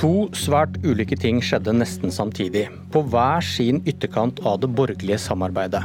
[0.00, 5.82] To svært ulike ting skjedde nesten samtidig, på hver sin ytterkant av det borgerlige samarbeidet.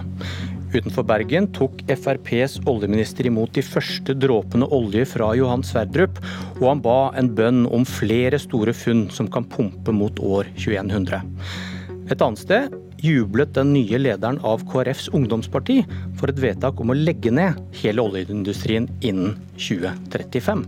[0.72, 6.22] Utenfor Bergen tok FrPs oljeminister imot de første dråpene olje fra Johan Sverdrup,
[6.62, 11.20] og han ba en bønn om flere store funn som kan pumpe mot år 2100.
[12.08, 15.82] Et annet sted jublet den nye lederen av KrFs ungdomsparti
[16.16, 20.64] for et vedtak om å legge ned hele oljeindustrien innen 2035.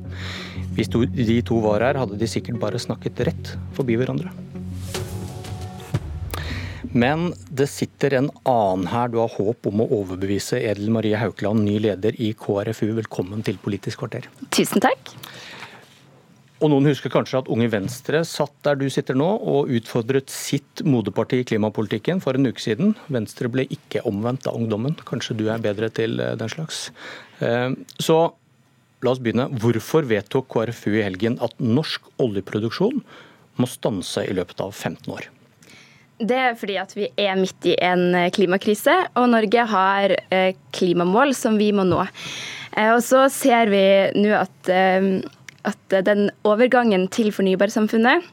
[0.77, 4.29] Hvis de to var her, hadde de sikkert bare snakket rett forbi hverandre.
[6.93, 10.61] Men det sitter en annen her du har håp om å overbevise.
[10.61, 14.29] Edel Marie Haukeland, ny leder i KrFU, velkommen til Politisk kvarter.
[14.53, 15.15] Tusen takk.
[16.57, 20.81] Og Noen husker kanskje at Unge Venstre satt der du sitter nå og utfordret sitt
[20.85, 22.95] moderparti i klimapolitikken for en uke siden.
[23.13, 24.97] Venstre ble ikke omvendt av ungdommen.
[25.05, 26.87] Kanskje du er bedre til eh, den slags.
[27.45, 28.17] Eh, så
[29.03, 29.47] la oss begynne.
[29.61, 33.01] Hvorfor vedtok KrFU i helgen at norsk oljeproduksjon
[33.57, 35.27] må stanse i løpet av 15 år?
[36.17, 40.55] Det er fordi at vi er midt i en eh, klimakrise, og Norge har eh,
[40.73, 41.99] klimamål som vi må nå.
[42.73, 43.83] Eh, og så ser vi
[44.17, 44.71] nå at,
[45.69, 48.25] at den overgangen til fornybarsamfunnet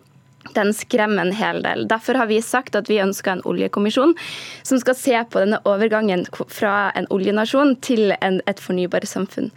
[0.52, 1.86] den skremmer en hel del.
[1.88, 4.14] Derfor har vi sagt at vi ønsker en oljekommisjon
[4.62, 9.50] som skal se på denne overgangen fra en oljenasjon til en, et fornybarsamfunn.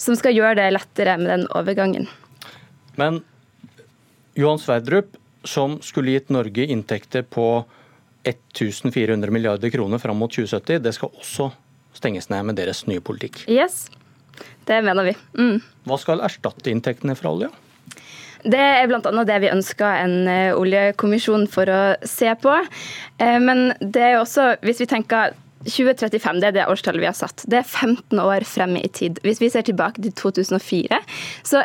[0.00, 2.08] Som skal gjøre det lettere med den overgangen.
[2.96, 3.22] Men
[4.38, 7.64] Johan Sverdrup som skulle gitt Norge inntekter på
[8.24, 11.48] 1400 milliarder kroner fram mot 2070, det skal også
[11.96, 13.42] stenges ned med deres nye politikk.
[13.48, 13.88] Yes,
[14.68, 15.16] det mener vi.
[15.38, 15.58] Mm.
[15.88, 17.48] Hva skal erstatte inntektene fra olje?
[18.44, 19.24] Det er bl.a.
[19.28, 22.56] det vi ønsker en eh, oljekommisjon for å se på.
[23.20, 25.34] Eh, men det er også, hvis vi tenker
[25.66, 27.44] 2035 det er det årstallet vi har satt.
[27.44, 29.20] Det er 15 år frem i tid.
[29.26, 31.02] Hvis vi ser tilbake til 2004,
[31.44, 31.64] så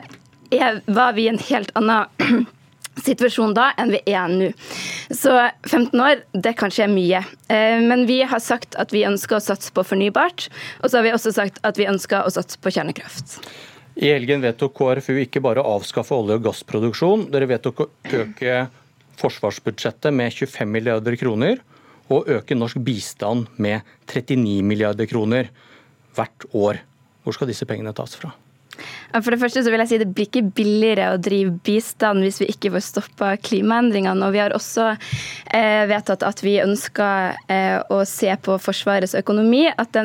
[0.51, 2.45] er, var vi i en helt annen
[3.05, 4.50] situasjon da enn vi er nå.
[5.16, 5.31] Så
[5.67, 7.23] 15 år, det kanskje er mye.
[7.47, 10.50] Eh, men vi har sagt at vi ønsker å satse på fornybart,
[10.81, 13.39] og så har vi også sagt at vi ønsker å satse på kjernekraft.
[13.95, 17.89] I helgen vedtok KrFU ikke bare å avskaffe olje- og gassproduksjon, dere vedtok å
[18.19, 18.66] øke
[19.16, 21.61] forsvarsbudsjettet med 25 milliarder kroner
[22.11, 25.47] og øke norsk bistand med 39 milliarder kroner
[26.16, 26.81] hvert år.
[27.23, 28.33] Hvor skal disse pengene tas fra?
[29.16, 32.41] For det første så vil jeg si Det blir ikke billigere å drive bistand hvis
[32.44, 34.28] vi ikke får stoppa klimaendringene.
[34.28, 39.66] Og vi har også eh, vedtatt at vi ønsker eh, å se på Forsvarets økonomi.
[39.72, 39.96] At,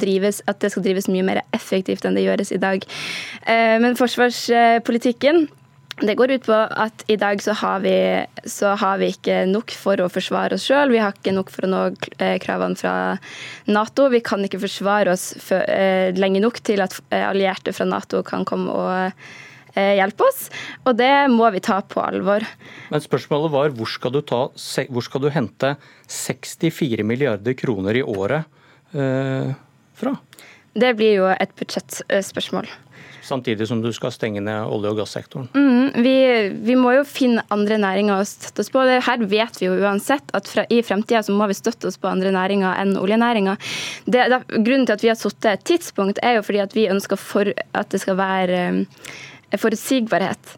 [0.00, 2.84] drives, at, det skal drives mye mer effektivt enn det gjøres i dag.
[3.46, 5.46] Eh, men forsvarspolitikken
[6.00, 7.94] det går ut på at i dag så har, vi,
[8.46, 10.92] så har vi ikke nok for å forsvare oss sjøl.
[10.94, 11.82] Vi har ikke nok for å nå
[12.22, 12.94] eh, kravene fra
[13.70, 14.06] Nato.
[14.12, 18.22] Vi kan ikke forsvare oss for, eh, lenge nok til at eh, allierte fra Nato
[18.26, 18.94] kan komme og
[19.74, 20.46] eh, hjelpe oss.
[20.86, 22.46] Og det må vi ta på alvor.
[22.92, 25.74] Men spørsmålet var hvor skal du, ta, hvor skal du hente
[26.06, 28.46] 64 milliarder kroner i året
[28.94, 29.50] eh,
[29.98, 30.14] fra?
[30.74, 32.68] Det blir jo et budsjettspørsmål
[33.28, 35.48] samtidig som du skal stenge ned olje- og gassektoren?
[35.54, 36.16] Mm, vi,
[36.70, 38.84] vi, må jo finne andre næringer å støtte oss på.
[39.08, 42.10] Her vet vi jo uansett at fra, i fremtida så må vi støtte oss på
[42.10, 43.56] andre næringer enn oljenæringa.
[44.08, 47.52] Grunnen til at vi har satt et tidspunkt, er jo fordi at vi ønsker for,
[47.52, 48.84] at det skal være um,
[49.56, 50.56] forutsigbarhet.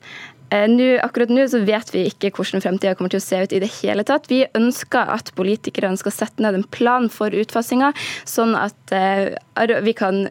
[0.50, 3.54] Eh, nå, akkurat nå så vet vi ikke hvordan fremtida kommer til å se ut
[3.54, 4.26] i det hele tatt.
[4.30, 7.92] Vi ønsker at politikerne skal sette ned en plan for utfasinga,
[8.28, 10.26] sånn at eh, vi kan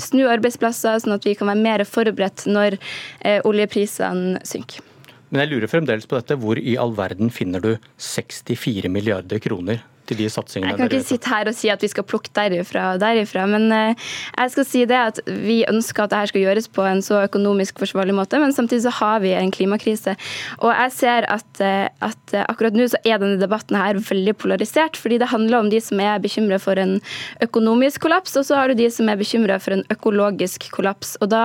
[0.00, 2.78] snu arbeidsplasser, sånn at vi kan være mer forberedt når
[3.20, 4.86] eh, oljeprisene synker.
[5.30, 6.34] Men jeg lurer fremdeles på dette.
[6.42, 11.08] Hvor i all verden finner du 64 milliarder kroner til de satsingene Jeg kan ikke
[11.08, 14.68] sitte her og si at vi skal plukke derifra og derifra, men eh, jeg skal
[14.68, 18.40] si det at vi ønsker at dette skal gjøres på en så økonomisk forsvarlig måte,
[18.42, 20.16] men samtidig så har vi en klimakrise.
[20.60, 24.98] Og jeg ser at, eh, at akkurat nå så er denne debatten her veldig polarisert,
[24.98, 26.98] fordi det handler om de som er bekymra for en
[27.44, 31.16] økonomisk kollaps, og så har du de som er bekymra for en økologisk kollaps.
[31.20, 31.44] Og da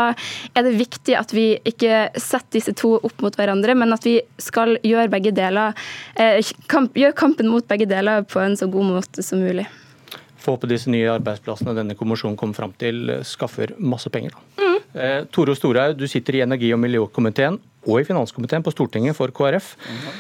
[0.56, 4.18] er det viktig at vi ikke setter disse to opp mot hverandre, men at vi
[4.42, 5.76] skal gjøre begge deler,
[6.16, 6.40] eh,
[6.72, 9.68] kamp, gjøre kampen mot begge deler på en en så god måte som mulig.
[10.40, 14.36] Få håpe disse nye arbeidsplassene denne kommisjonen kommer fram til, eh, skaffer masse penger.
[14.58, 14.80] Mm.
[14.96, 19.28] Eh, Tore Storhaug, du sitter i energi- og miljøkomiteen og i finanskomiteen på Stortinget for
[19.28, 19.76] KrF.
[19.76, 20.12] Mm.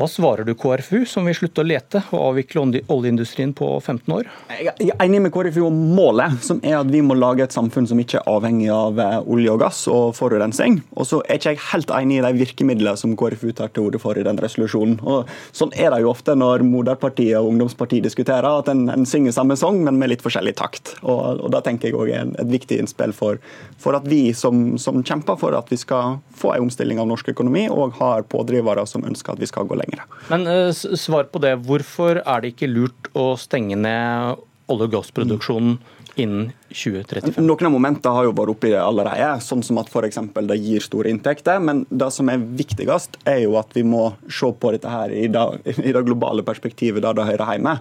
[0.00, 4.28] Hva svarer du KrFU, som vil slutte å lete og avvikle oljeindustrien på 15 år?
[4.48, 7.84] Jeg er enig med KrFU om målet, som er at vi må lage et samfunn
[7.84, 10.78] som ikke er avhengig av eh, olje og gass og forurensning.
[10.96, 14.00] Og så er ikke jeg helt enig i de virkemidlene som KrFU tar til orde
[14.00, 14.96] for i den resolusjonen.
[15.04, 19.36] Og sånn er det jo ofte når moderpartiet og ungdomspartiet diskuterer, at en, en synger
[19.36, 20.94] samme sang, men med litt forskjellig takt.
[21.02, 23.36] Og, og da tenker jeg òg er et viktig innspill for,
[23.76, 27.34] for at vi som, som, kjemper for at vi skal få en omstilling av norsk
[27.36, 30.06] økonomi, og har pådrivere som ønsker at vi skal gå lenger lenger.
[30.30, 31.56] Men uh, svar på det.
[31.66, 34.40] Hvorfor er det ikke lurt å stenge ned
[34.70, 35.78] olje- og gassproduksjonen
[36.20, 37.40] innen 2035?
[37.44, 40.20] Noen av momentene har jo vært oppe i det allerede, sånn som at f.eks.
[40.48, 41.60] det gir store inntekter.
[41.62, 45.26] Men det som er viktigst, er jo at vi må se på dette her i
[45.32, 45.44] det,
[45.88, 47.76] i det globale perspektivet der det hører hjemme.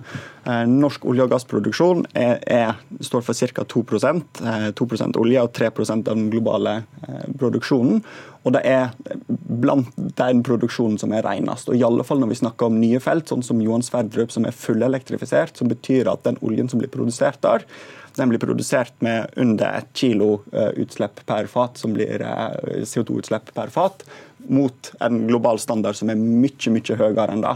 [0.45, 3.65] Eh, norsk olje- og gassproduksjon er, er, står for ca.
[3.69, 4.43] 2%
[4.79, 8.01] 2% olje og 3% av den globale eh, produksjonen.
[8.47, 8.93] Og det er
[9.59, 11.69] blant den produksjonen som er renest.
[11.69, 14.47] Og i alle fall når vi snakker om nye felt, sånn som Johan Sverdrup, som
[14.47, 17.67] er fullelektrifisert, som betyr at den oljen som blir produsert der,
[18.15, 23.53] den blir produsert med under ett kilo eh, utslipp per fat, som blir eh, CO2-utslipp
[23.53, 24.03] per fat,
[24.47, 27.55] mot en global standard som er mye, mye høyere enn det.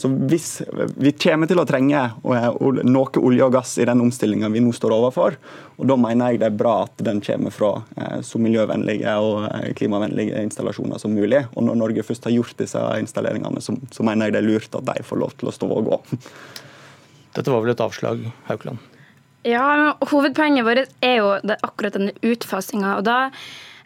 [0.00, 0.62] Så hvis
[0.96, 2.46] Vi kommer til å trenge eh,
[2.88, 5.36] noe olje og gass i den omstillinga vi nå står overfor.
[5.76, 7.72] og Da mener jeg det er bra at den kommer fra
[8.24, 11.44] så miljøvennlige og klimavennlige installasjoner som mulig.
[11.54, 14.88] Og Når Norge først har gjort disse installeringene, så mener jeg det er lurt at
[14.94, 16.00] de får lov til å stå og gå.
[17.36, 18.80] Dette var vel et avslag, Haukeland?
[19.46, 21.32] Ja, Hovedpoenget vårt er jo
[21.64, 22.98] akkurat denne utfasinga.
[22.98, 23.30] Og da,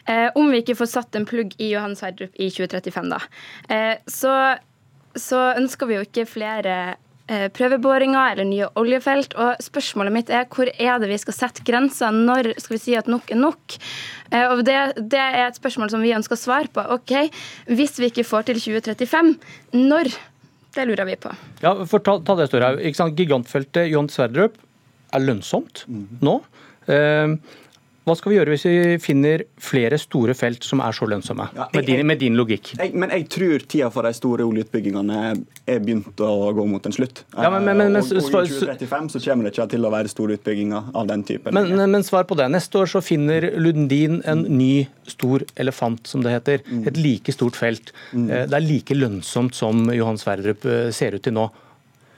[0.07, 3.21] eh, om vi ikke får satt en plugg i Johan Sverdrup i 2035, da,
[3.69, 4.57] eh, så,
[5.15, 6.97] så, ønsker vi jo ikke flere
[7.29, 9.37] eh, prøveboringer eller nye oljefelt.
[9.39, 12.11] Og spørsmålet mitt er hvor er det vi skal sette grenser?
[12.11, 13.79] Når skal vi si at nok er nok?
[14.31, 16.83] Eh, og det, det, er et spørsmål som vi ønsker svar på.
[16.83, 17.31] Ok,
[17.71, 19.37] Hvis vi ikke får til 2035,
[19.71, 20.11] når?
[20.75, 21.31] Det lurer vi på.
[21.63, 22.81] Ja, for ta, ta det, Storhaug.
[23.15, 24.59] Gigantfeltet Johan Sverdrup
[25.13, 25.85] er lønnsomt
[26.23, 26.39] nå.
[26.91, 27.37] Eh,
[28.05, 31.65] hva skal vi gjøre hvis vi finner flere store felt som er så lønnsomme, ja,
[31.73, 32.75] jeg, med, din, med, din, logikk?
[32.77, 35.21] Jeg, men jeg tror tida for de store oljeutbyggingene
[35.65, 37.23] er begynt å gå mot en slutt.
[37.33, 40.37] Ja, men, men, og, og, I 2035 så kommer det ikke til å være store
[40.37, 41.57] utbygginger av den typen.
[41.57, 42.45] Men, svar på det.
[42.53, 46.61] Neste år så finner Lundin en ny stor elefant, som det heter.
[46.69, 46.85] Mm.
[46.91, 47.89] Et like stort felt.
[48.13, 48.29] Mm.
[48.29, 51.49] Eh, det er like lønnsomt som Johan Sverdrup eh, ser ut til nå.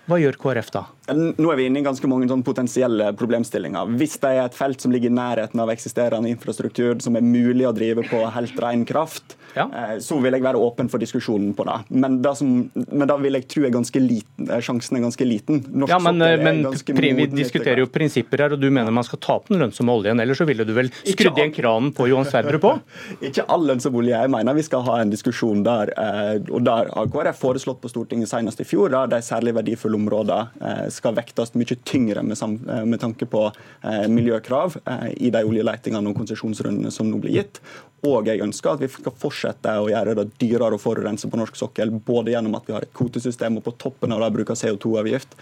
[0.08, 0.86] Hva gjør KrF da?
[1.08, 3.96] Nå er vi inne i ganske mange sånn potensielle problemstillinger.
[4.00, 7.68] Hvis det er et felt som ligger i nærheten av eksisterende infrastruktur, som er mulig
[7.68, 9.64] å drive på helt ren kraft, ja.
[9.74, 11.78] Eh, så vil jeg være åpen for diskusjonen på det.
[11.90, 15.26] Men, det som, men da vil jeg tro er ganske liten, eh, sjansen er ganske
[15.26, 15.64] liten.
[15.72, 19.40] Norsk ja, Men, men vi diskuterer jo prinsipper her, og du mener man skal ta
[19.40, 20.22] opp den lønnsomme oljen.
[20.22, 22.84] Ellers så ville du vel skrudd igjen kranen på Johan Sverdrup òg?
[23.32, 24.14] Ikke all lønnsom olje.
[24.14, 27.92] Jeg mener vi skal ha en diskusjon der, eh, og der har KrF foreslått på
[27.92, 32.38] Stortinget senest i fjor, der de særlig verdifulle områdene skal vektes mye tyngre med,
[32.70, 33.52] eh, tanke på
[33.84, 37.62] eh, miljøkrav eh, i de oljeletingene og konsesjonsrundene som nå blir gitt.
[38.06, 41.58] Og jeg ønsker at vi skal fortsette å gjøre det dyrere å forurense på norsk
[41.58, 45.34] sokkel, både gjennom at vi har et kvotesystem og på toppen av det bruker CO2-avgift,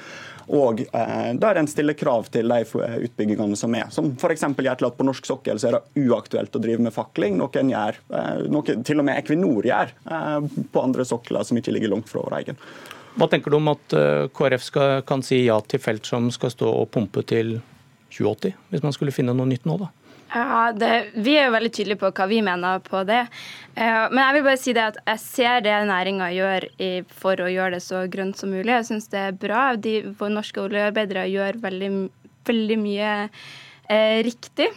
[0.56, 3.92] og eh, der en stiller krav til de utbyggingene som er.
[3.92, 4.48] Som f.eks.
[4.48, 7.60] gjør til at på norsk sokkel så er det uaktuelt å drive med fakling, noe
[7.60, 11.76] en gjør, eh, noe til og med Equinor gjør eh, på andre sokler som ikke
[11.76, 12.62] ligger langt fra vår egen.
[13.16, 16.52] Hva tenker du om at eh, KrF skal, kan si ja til felt som skal
[16.52, 17.60] stå og pumpe til
[18.12, 19.92] 2080, hvis man skulle finne noe nytt nå, da?
[20.36, 20.90] Ja, det,
[21.24, 23.22] Vi er jo veldig tydelige på hva vi mener på det.
[23.76, 26.68] Eh, men jeg vil bare si det at jeg ser det næringa gjør
[27.16, 28.74] for å gjøre det så grønt som mulig.
[28.74, 29.70] Jeg syns det er bra.
[29.80, 30.02] De,
[30.34, 31.92] norske oljearbeidere gjør veldig,
[32.52, 34.74] veldig mye eh, riktig.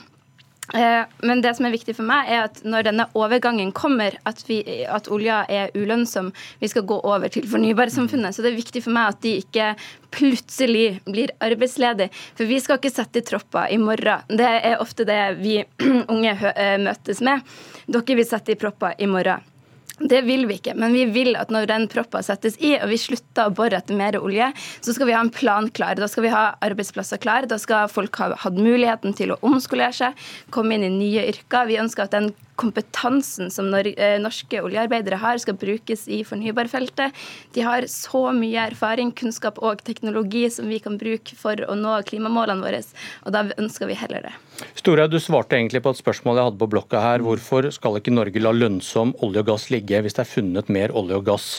[0.75, 4.43] Eh, men det som er viktig for meg, er at når denne overgangen kommer, at,
[4.49, 8.37] vi, at olja er ulønnsom, vi skal gå over til fornybarsamfunnet.
[8.37, 9.73] Så det er viktig for meg at de ikke
[10.15, 12.13] plutselig blir arbeidsledige.
[12.37, 14.27] For vi skal ikke sette i tropper i morgen.
[14.29, 15.61] Det er ofte det vi
[16.15, 17.47] unge eh, møtes med.
[17.89, 19.58] Dere vil sette i propper i morgen.
[19.99, 22.99] Det vil vi ikke, men vi vil at når den proppa settes i, og vi
[23.03, 24.51] slutter å bore etter mer olje,
[24.85, 25.99] så skal vi ha en plan klar.
[25.99, 27.49] Da skal vi ha arbeidsplasser klar.
[27.51, 31.67] Da skal folk ha hatt muligheten til å omskolere seg, komme inn i nye yrker.
[31.71, 37.17] Vi ønsker at den kompetansen som eh, norske oljearbeidere har, skal brukes i fornybarfeltet.
[37.55, 41.97] De har så mye erfaring, kunnskap og teknologi som vi kan bruke for å nå
[42.09, 42.83] klimamålene våre,
[43.27, 44.35] og da ønsker vi heller det.
[44.79, 47.25] Storhaug, du svarte egentlig på et spørsmål jeg hadde på blokka her.
[47.25, 50.95] Hvorfor skal ikke Norge la lønnsom olje og gass ligge hvis det er funnet mer
[50.97, 51.51] olje og gass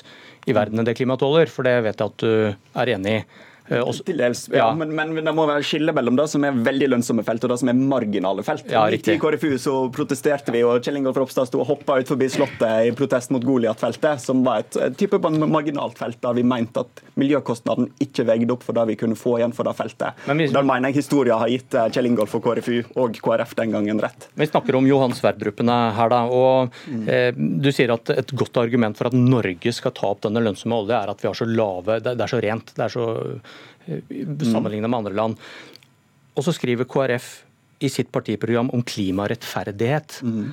[0.48, 1.52] i verden enn det klimaet tåler?
[1.52, 3.24] For det vet jeg at du er enig i.
[3.70, 4.70] Eh, også, Til dels, ja, ja.
[4.76, 7.60] Men, men, det må være skille mellom det som er veldig lønnsomme felt, og det
[7.62, 8.66] som er marginale felt.
[8.72, 9.18] Ja, riktig.
[9.18, 12.90] I KrFU så protesterte vi, og Kjell Ingolf Ropstad sto og hoppa ut forbi Slottet
[12.90, 17.04] i protest mot Goliat-feltet, som var et, et type marginalt felt der vi mente at
[17.20, 20.26] miljøkostnaden ikke veide opp for det vi kunne få igjen for det feltet.
[20.30, 23.56] Men vi, Der mener jeg historien har gitt eh, Kjell Ingolf og KrFU og KrF
[23.60, 24.30] den gangen rett.
[24.40, 26.24] Vi snakker om Johan Sverdrupene her, da.
[26.26, 27.06] og mm.
[27.10, 30.82] eh, Du sier at et godt argument for at Norge skal ta opp denne lønnsomme
[30.84, 32.74] olje, er at vi har så lave Det, det er så rent.
[32.76, 33.08] det er så
[33.88, 35.38] sammenlignet med andre land.
[36.36, 37.30] Og så skriver KrF
[37.80, 40.20] i sitt partiprogram om klimarettferdighet.
[40.24, 40.50] Mm.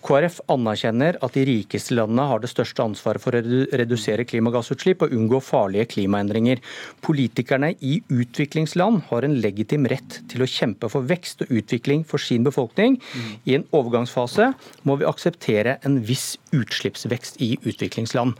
[0.00, 3.42] KrF anerkjenner at de rikeste landene har det største ansvaret for å
[3.76, 6.62] redusere klimagassutslipp og unngå farlige klimaendringer.
[7.04, 12.22] Politikerne i utviklingsland har en legitim rett til å kjempe for vekst og utvikling for
[12.22, 12.96] sin befolkning.
[13.44, 14.52] I en overgangsfase
[14.88, 18.38] må vi akseptere en viss utslippsvekst i utviklingsland.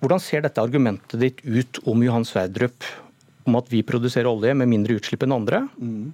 [0.00, 2.86] Hvordan ser dette argumentet ditt ut om Johan Sverdrup
[3.48, 6.06] om at vi produserer olje med mindre utslipp enn andre, mm.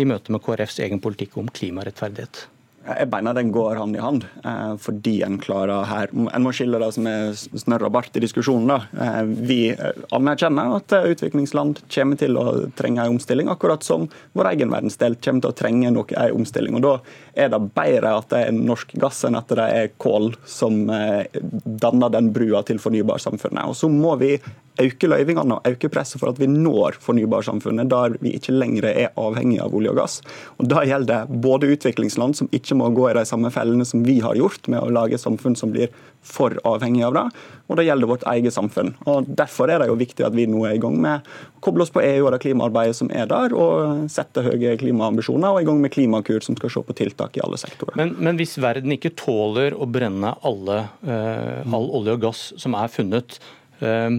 [0.00, 2.46] i møte med KrFs egen politikk om klimarettferdighet?
[2.88, 6.80] Jeg mener den går hand i hand, eh, fordi en klarer her En må skille
[6.80, 8.68] det som er snørr og bart i diskusjonen.
[8.68, 8.78] da.
[8.98, 9.76] Eh, vi
[10.12, 15.42] anerkjenner at utviklingsland kommer til å trenge en omstilling, akkurat som vår egen verdensdel kommer
[15.42, 15.96] til å trenge en
[16.32, 16.74] omstilling.
[16.76, 17.00] Og Da
[17.34, 21.26] er det bedre at det er norsk gass enn at det er kål som eh,
[21.32, 23.68] danner den brua til fornybarsamfunnet.
[23.68, 24.38] Og så må vi
[24.82, 29.12] øke løyvingene og øke presset for at vi når fornybarsamfunnet, der vi ikke lenger er
[29.18, 30.20] avhengig av olje og gass.
[30.58, 34.04] Og Da gjelder det både utviklingsland, som ikke må gå i de samme fellene som
[34.06, 35.92] vi har gjort, med å lage samfunn som blir
[36.28, 37.24] for avhengig av det,
[37.68, 38.94] og det gjelder vårt eget samfunn.
[39.08, 41.84] Og Derfor er det jo viktig at vi nå er i gang med å koble
[41.84, 45.68] oss på EU og det klimaarbeidet som er der, og sette høye klimaambisjoner, og i
[45.68, 47.96] gang med Klimakur, som skal se på tiltak i alle sektorer.
[48.00, 52.76] Men, men hvis verden ikke tåler å brenne alle, uh, all olje og gass som
[52.78, 53.38] er funnet,
[53.84, 54.18] uh,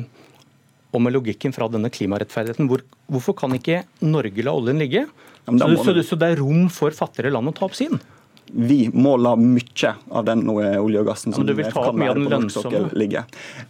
[0.90, 2.82] og med logikken fra denne klimarettferdigheten, hvor,
[3.12, 5.06] hvorfor kan ikke Norge la oljen ligge?
[5.06, 8.00] Ja, så, så, så, det er rom for fattigere land å ta opp sin?
[8.54, 12.54] Vi må la mye av den olje og gassen som ja, kan være på norsk
[12.54, 13.24] sokkel ligge.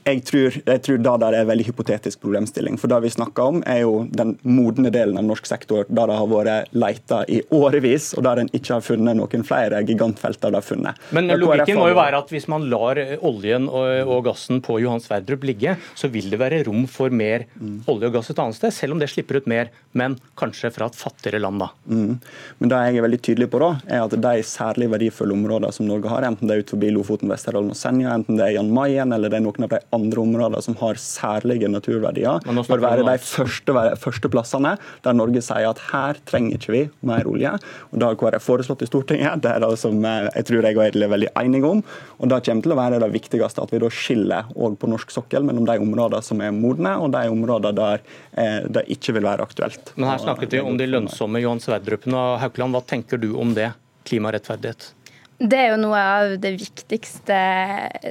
[0.08, 2.80] Jeg tror, jeg tror det er en veldig hypotetisk problemstilling.
[2.82, 6.18] For det vi snakker om, er jo den modne delen av norsk sektor der det
[6.20, 10.62] har vært leita i årevis, og der en ikke har funnet noen flere gigantfelter det
[10.62, 11.04] har funnet.
[11.16, 15.04] Men logikken må jo være at hvis man lar oljen og, og gassen på Johan
[15.04, 17.84] Sverdrup ligge, så vil det være rom for mer mm.
[17.92, 20.90] olje og gass et annet sted, selv om det slipper ut mer, men kanskje fra
[20.90, 21.70] et fattigere land, da.
[21.90, 22.18] Mm.
[22.60, 25.88] Men det jeg er veldig tydelig på da, er at de særlig verdifulle områder som
[25.88, 28.72] Norge har, enten det er ut forbi Lofoten, Vesterålen og Senja, enten det er Jan
[28.74, 33.06] Mayen eller det er noen av de andre områdene som har særlige naturverdier, bør være
[33.08, 37.56] de første, første, plassene der Norge sier at her trenger ikke vi mer olje.
[37.90, 40.86] Og Det har KrF foreslått i Stortinget, det er det som jeg tror jeg og
[40.86, 41.84] Edel er veldig enige om.
[42.20, 45.46] og Det kommer til å være det viktigste at vi da skiller på norsk sokkel
[45.48, 48.04] mellom de områdene som er modne, og de områdene der
[48.38, 49.94] eh, det ikke vil være aktuelt.
[49.96, 52.76] Men Her snakket vi om de lønnsomme Johan Sverdrupen og Haukeland.
[52.76, 53.72] Hva tenker du om det?
[54.08, 54.94] Klimarettferdighet?
[55.40, 57.36] Det er jo noe av det viktigste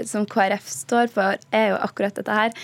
[0.08, 2.54] som KrF står for, er jo akkurat dette her.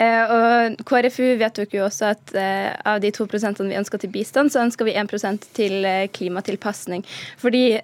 [0.00, 4.14] Eh, og KrFU vedtok jo også at eh, av de to prosentene vi ønsker til
[4.14, 7.04] bistand, så ønsker vi 1% til eh, klimatilpasning.
[7.36, 7.82] Fordi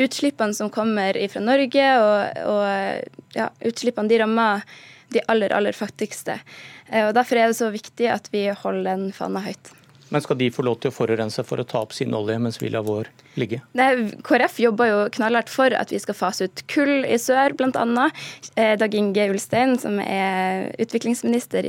[0.00, 4.64] utslippene som kommer fra Norge, og, og ja, utslippene de rammer
[5.12, 6.40] de aller, aller fattigste.
[6.88, 9.75] Og Derfor er det så viktig at vi holder den fana høyt.
[10.08, 12.60] Men skal de få lov til å forurense for å ta opp sin olje, mens
[12.60, 13.08] vi lar vår
[13.40, 13.58] ligge?
[13.78, 13.88] Nei,
[14.26, 18.06] KrF jobber jo knallhardt for at vi skal fase ut kull i sør, bl.a.
[18.54, 21.66] Eh, Dag Inge Ulstein, som er utviklingsminister,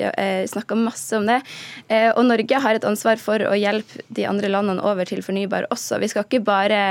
[0.51, 1.39] snakker masse om det.
[1.89, 5.69] Eh, og Norge har et ansvar for å hjelpe de andre landene over til fornybar
[5.73, 5.97] også.
[6.03, 6.83] Vi skal ikke bare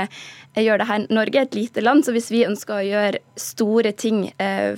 [0.57, 1.07] gjøre det her.
[1.15, 4.25] Norge er et lite land, så hvis vi ønsker å gjøre store ting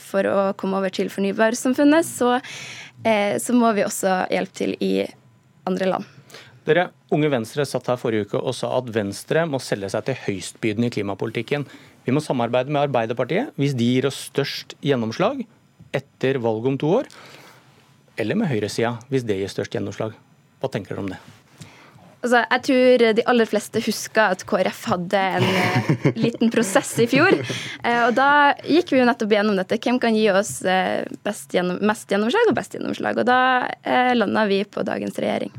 [0.04, 2.36] for å komme over til fornybarsamfunnet, så,
[3.40, 4.94] så må vi også hjelpe til i
[5.70, 6.19] andre land.
[6.70, 10.20] Dere, Unge Venstre satt her forrige uke og sa at Venstre må selge seg til
[10.28, 11.64] høystbydende i klimapolitikken.
[12.06, 15.42] Vi må samarbeide med Arbeiderpartiet hvis de gir oss størst gjennomslag
[15.98, 17.10] etter valget om to år.
[18.22, 20.14] Eller med høyresida hvis det gir størst gjennomslag.
[20.62, 21.18] Hva tenker dere om det?
[22.20, 27.08] Altså, jeg tror de aller fleste husker at KrF hadde en uh, liten prosess i
[27.10, 27.34] fjor.
[27.80, 28.28] Uh, og da
[28.68, 29.80] gikk vi jo nettopp gjennom dette.
[29.80, 31.08] Hvem kan gi oss uh,
[31.56, 33.24] gjennom, mest gjennomslag og best gjennomslag?
[33.24, 33.40] Og da
[33.72, 35.56] uh, landa vi på dagens regjering.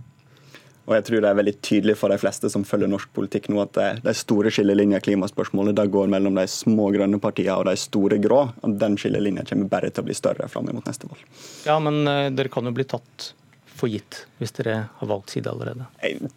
[0.89, 3.61] Og jeg tror det er veldig tydelig for de fleste som følger norsk politikk nå,
[3.63, 7.77] at de store skillelinjene i klimaspørsmålet Da går mellom de små grønne partiene og de
[7.79, 8.41] store grå.
[8.51, 11.23] og Den skillelinja kommer bare til å bli større fram mot neste valg.
[11.67, 13.33] Ja, men uh, dere kan jo bli tatt
[13.81, 15.87] for gitt hvis dere har valgt side allerede?
[16.03, 16.31] Jeg,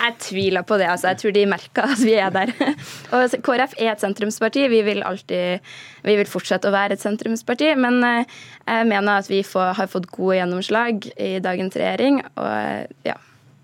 [0.00, 0.88] Jeg tviler på det.
[0.88, 1.10] altså.
[1.10, 2.52] Jeg tror de merker at vi er der.
[3.14, 4.66] Og KrF er et sentrumsparti.
[4.72, 5.72] Vi vil alltid,
[6.06, 7.74] vi vil fortsette å være et sentrumsparti.
[7.80, 12.22] Men eh, jeg mener at vi får, har fått gode gjennomslag i dagens regjering.
[12.36, 13.18] og eh, ja.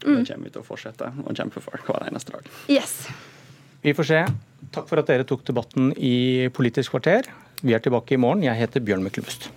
[0.07, 0.21] Mm.
[0.23, 2.51] Det kommer vi til å fortsette å kjempe for hver eneste dag.
[2.71, 3.01] Yes.
[3.83, 4.23] Vi får se.
[4.75, 7.29] Takk for at dere tok debatten i Politisk kvarter.
[7.63, 8.45] Vi er tilbake i morgen.
[8.47, 9.51] Jeg heter Bjørn Myklebust.